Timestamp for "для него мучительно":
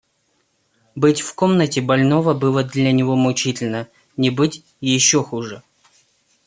2.63-3.87